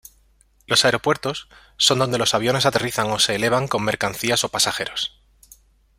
[0.65, 1.47] Los aeropuertos
[1.77, 5.13] son donde los aviones aterrizan o se elevan con mercancías o pasajeros.